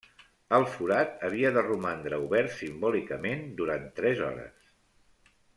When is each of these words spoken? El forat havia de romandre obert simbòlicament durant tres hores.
El 0.57 0.63
forat 0.77 1.11
havia 1.27 1.51
de 1.57 1.63
romandre 1.67 2.19
obert 2.25 2.57
simbòlicament 2.63 3.47
durant 3.63 3.89
tres 4.01 4.27
hores. 4.31 4.69